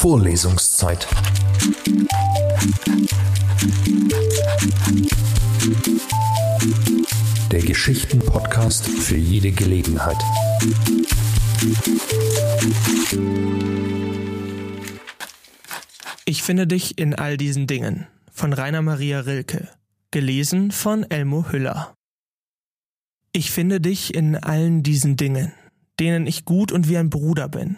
Vorlesungszeit. 0.00 1.06
Der 7.52 7.60
Geschichten-Podcast 7.60 8.88
für 8.88 9.18
jede 9.18 9.52
Gelegenheit. 9.52 10.16
Ich 16.24 16.42
finde 16.42 16.66
dich 16.66 16.96
in 16.96 17.14
all 17.14 17.36
diesen 17.36 17.66
Dingen 17.66 18.06
von 18.32 18.54
Rainer 18.54 18.80
Maria 18.80 19.20
Rilke, 19.20 19.68
gelesen 20.10 20.70
von 20.70 21.04
Elmo 21.10 21.52
Hüller. 21.52 21.94
Ich 23.32 23.50
finde 23.50 23.82
dich 23.82 24.14
in 24.14 24.34
allen 24.34 24.82
diesen 24.82 25.18
Dingen, 25.18 25.52
denen 25.98 26.26
ich 26.26 26.46
gut 26.46 26.72
und 26.72 26.88
wie 26.88 26.96
ein 26.96 27.10
Bruder 27.10 27.50
bin. 27.50 27.76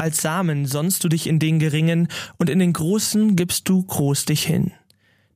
Als 0.00 0.22
Samen 0.22 0.64
sonnst 0.64 1.04
du 1.04 1.10
dich 1.10 1.26
in 1.26 1.38
den 1.38 1.58
geringen 1.58 2.08
und 2.38 2.48
in 2.48 2.58
den 2.58 2.72
großen 2.72 3.36
gibst 3.36 3.68
du 3.68 3.82
groß 3.82 4.24
dich 4.24 4.46
hin. 4.46 4.72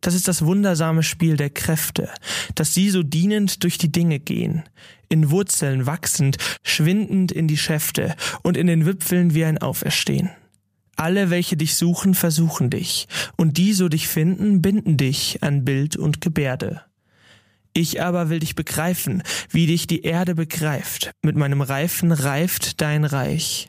Das 0.01 0.15
ist 0.15 0.27
das 0.27 0.47
wundersame 0.47 1.03
Spiel 1.03 1.37
der 1.37 1.51
Kräfte, 1.51 2.09
dass 2.55 2.73
sie 2.73 2.89
so 2.89 3.03
dienend 3.03 3.63
durch 3.63 3.77
die 3.77 3.93
Dinge 3.93 4.21
gehen, 4.21 4.63
in 5.11 5.31
Wurzeln 5.31 5.85
wachsend, 5.85 6.39
schwindend 6.63 7.31
in 7.31 7.47
die 7.47 7.59
Schäfte 7.59 8.15
und 8.43 8.57
in 8.57 8.67
den 8.67 8.87
Wipfeln 8.87 9.35
wie 9.35 9.45
ein 9.45 9.59
Auferstehen. 9.59 10.31
Alle, 10.97 11.29
welche 11.29 11.59
dich 11.59 11.75
suchen, 11.75 12.15
versuchen 12.15 12.71
dich, 12.71 13.07
und 13.37 13.59
die, 13.59 13.75
so 13.75 13.91
dich 13.91 14.09
finden, 14.09 14.63
binden 14.63 14.97
dich 14.97 15.43
an 15.43 15.67
Bild 15.67 15.99
und 15.99 16.23
Gebärde. 16.23 16.81
Ich 17.75 18.01
aber 18.01 18.31
will 18.31 18.39
dich 18.39 18.55
begreifen, 18.55 19.23
wie 19.51 19.67
dich 19.67 19.87
die 19.89 20.05
Erde 20.05 20.35
begreift. 20.35 21.11
Mit 21.23 21.37
meinem 21.37 21.61
Reifen 21.61 22.13
reift 22.13 22.81
dein 22.81 23.05
Reich. 23.05 23.69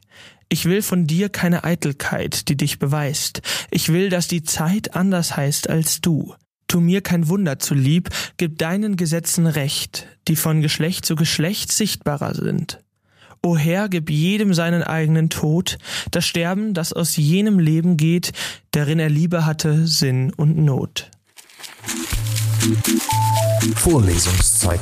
Ich 0.49 0.66
will 0.66 0.81
von 0.81 1.08
dir 1.08 1.30
keine 1.30 1.63
Eitelkeit, 1.63 2.49
die 2.49 2.55
dich 2.55 2.80
beweist. 2.80 3.41
Ich 3.71 3.91
will, 3.91 4.10
dass 4.10 4.27
die 4.27 4.43
Zeit 4.43 4.96
anders 4.96 5.35
heißt 5.35 5.70
als 5.70 6.02
du. 6.02 6.35
Tu 6.68 6.79
mir 6.79 7.02
kein 7.02 7.27
Wunder 7.27 7.60
zu 7.60 7.74
lieb, 7.76 8.10
gib 8.37 8.57
deinen 8.57 8.96
Gesetzen 8.96 9.48
Recht, 9.48 10.07
die 10.27 10.35
von 10.35 10.62
Geschlecht 10.62 11.05
zu 11.05 11.15
Geschlecht 11.15 11.71
sichtbarer 11.71 12.34
sind. 12.34 12.79
O 13.43 13.55
Herr, 13.55 13.90
gib 13.90 14.10
jedem 14.10 14.55
seinen 14.55 14.82
eigenen 14.82 15.29
Tod, 15.29 15.77
das 16.10 16.26
Sterben, 16.26 16.74
das 16.74 16.93
aus 16.93 17.15
jenem 17.15 17.59
Leben 17.59 17.96
geht, 17.96 18.32
darin 18.71 18.98
er 18.98 19.09
Liebe 19.09 19.46
hatte, 19.46 19.85
Sinn 19.85 20.34
und 20.34 20.57
Not. 20.57 21.12
Vorlesungszeit. 23.76 24.82